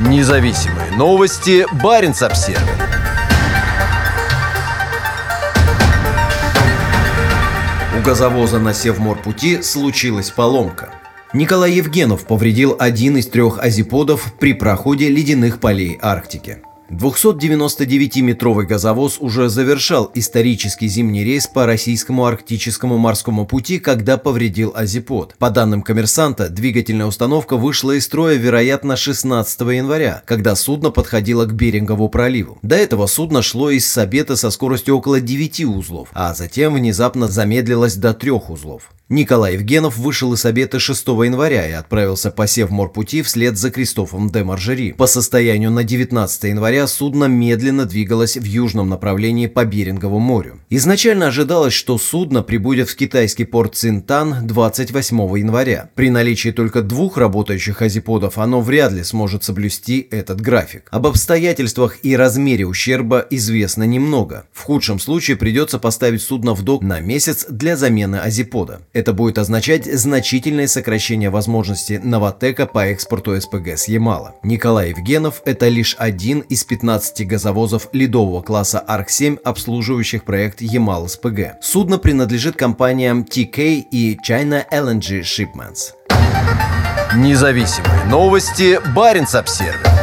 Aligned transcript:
Независимые 0.00 0.92
новости. 0.92 1.66
Барин 1.82 2.12
обсерва 2.12 2.62
У 7.98 8.02
газовоза 8.02 8.58
на 8.58 8.72
Севморпути 8.72 9.60
случилась 9.60 10.30
поломка. 10.30 10.94
Николай 11.34 11.72
Евгенов 11.72 12.24
повредил 12.24 12.74
один 12.78 13.18
из 13.18 13.26
трех 13.26 13.58
азиподов 13.58 14.32
при 14.38 14.54
проходе 14.54 15.10
ледяных 15.10 15.60
полей 15.60 15.98
Арктики. 16.00 16.62
299-метровый 16.90 18.66
газовоз 18.66 19.18
уже 19.20 19.48
завершал 19.48 20.10
исторический 20.14 20.88
зимний 20.88 21.22
рейс 21.22 21.46
по 21.46 21.64
российскому 21.64 22.26
арктическому 22.26 22.98
морскому 22.98 23.46
пути, 23.46 23.78
когда 23.78 24.16
повредил 24.16 24.72
азипод. 24.74 25.36
По 25.38 25.50
данным 25.50 25.82
коммерсанта, 25.82 26.48
двигательная 26.48 27.06
установка 27.06 27.56
вышла 27.56 27.92
из 27.92 28.04
строя, 28.04 28.36
вероятно, 28.36 28.96
16 28.96 29.60
января, 29.60 30.22
когда 30.26 30.56
судно 30.56 30.90
подходило 30.90 31.44
к 31.44 31.54
Берингову 31.54 32.08
проливу. 32.08 32.58
До 32.62 32.74
этого 32.74 33.06
судно 33.06 33.42
шло 33.42 33.70
из 33.70 33.86
Сабета 33.86 34.34
со 34.34 34.50
скоростью 34.50 34.96
около 34.96 35.20
9 35.20 35.64
узлов, 35.66 36.08
а 36.12 36.34
затем 36.34 36.74
внезапно 36.74 37.28
замедлилось 37.28 37.94
до 37.94 38.14
3 38.14 38.30
узлов. 38.30 38.90
Николай 39.10 39.54
Евгенов 39.54 39.96
вышел 39.96 40.32
из 40.34 40.44
обета 40.44 40.78
6 40.78 41.08
января 41.08 41.68
и 41.68 41.72
отправился 41.72 42.30
по 42.30 42.46
Севморпути 42.46 43.22
вслед 43.22 43.58
за 43.58 43.72
Кристофом 43.72 44.30
де 44.30 44.44
Маржери. 44.44 44.92
По 44.92 45.08
состоянию 45.08 45.72
на 45.72 45.82
19 45.82 46.44
января 46.44 46.79
судно 46.86 47.24
медленно 47.24 47.86
двигалось 47.86 48.36
в 48.36 48.44
южном 48.44 48.88
направлении 48.88 49.46
по 49.46 49.64
Берингову 49.64 50.18
морю. 50.18 50.60
Изначально 50.68 51.26
ожидалось, 51.26 51.72
что 51.72 51.98
судно 51.98 52.42
прибудет 52.42 52.88
в 52.88 52.96
китайский 52.96 53.44
порт 53.44 53.76
Цинтан 53.76 54.46
28 54.46 55.38
января. 55.38 55.90
При 55.94 56.10
наличии 56.10 56.50
только 56.50 56.82
двух 56.82 57.16
работающих 57.16 57.82
азиподов 57.82 58.38
оно 58.38 58.60
вряд 58.60 58.92
ли 58.92 59.02
сможет 59.02 59.44
соблюсти 59.44 60.06
этот 60.10 60.40
график. 60.40 60.88
Об 60.90 61.06
обстоятельствах 61.06 61.98
и 62.02 62.16
размере 62.16 62.66
ущерба 62.66 63.26
известно 63.30 63.84
немного. 63.84 64.46
В 64.52 64.62
худшем 64.62 64.98
случае 64.98 65.36
придется 65.36 65.78
поставить 65.78 66.22
судно 66.22 66.54
в 66.54 66.62
док 66.62 66.82
на 66.82 67.00
месяц 67.00 67.46
для 67.48 67.76
замены 67.76 68.16
азипода. 68.16 68.82
Это 68.92 69.12
будет 69.12 69.38
означать 69.38 69.86
значительное 69.86 70.66
сокращение 70.66 71.30
возможности 71.30 72.00
Новотека 72.02 72.66
по 72.66 72.86
экспорту 72.86 73.40
СПГ 73.40 73.76
с 73.76 73.88
Ямала. 73.88 74.36
Николай 74.42 74.90
Евгенов– 74.90 75.42
это 75.44 75.68
лишь 75.68 75.96
один 75.98 76.40
из 76.40 76.64
15 76.70 77.26
газовозов 77.26 77.88
ледового 77.92 78.42
класса 78.42 78.84
ARC-7, 78.86 79.40
обслуживающих 79.42 80.22
проект 80.22 80.60
Ямал 80.60 81.08
СПГ. 81.08 81.56
Судно 81.60 81.98
принадлежит 81.98 82.54
компаниям 82.54 83.22
TK 83.22 83.86
и 83.90 84.16
China 84.24 84.64
LNG 84.72 85.22
Shipments. 85.22 85.94
Независимые 87.16 88.04
новости. 88.04 88.78
Барин 88.94 89.26
обсервис 89.32 89.99